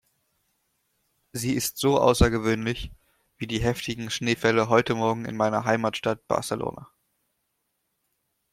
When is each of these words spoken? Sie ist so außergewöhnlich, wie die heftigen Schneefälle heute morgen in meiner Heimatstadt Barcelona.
Sie 1.31 1.53
ist 1.53 1.77
so 1.77 1.99
außergewöhnlich, 1.99 2.91
wie 3.37 3.45
die 3.45 3.61
heftigen 3.61 4.09
Schneefälle 4.09 4.67
heute 4.67 4.95
morgen 4.95 5.25
in 5.25 5.37
meiner 5.37 5.63
Heimatstadt 5.63 6.27
Barcelona. 6.27 6.89